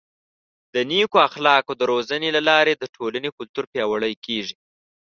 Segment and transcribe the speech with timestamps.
[0.73, 4.55] د نیکو اخلاقو د روزنې له لارې د ټولنې کلتور پیاوړی کیږي.